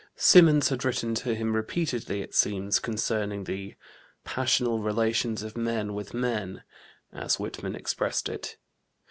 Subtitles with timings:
[0.15, 3.75] Symonds had written to him repeatedly, it seems, concerning the
[4.23, 6.63] "passional relations of men with men,"
[7.13, 8.57] as Whitman expressed it.